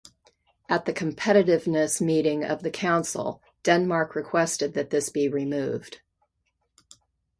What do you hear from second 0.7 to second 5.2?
the Competitiveness meeting of the Council, Denmark requested that this